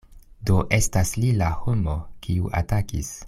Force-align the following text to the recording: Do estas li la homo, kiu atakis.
Do 0.49 0.55
estas 0.77 1.11
li 1.19 1.29
la 1.43 1.51
homo, 1.65 1.97
kiu 2.27 2.53
atakis. 2.63 3.19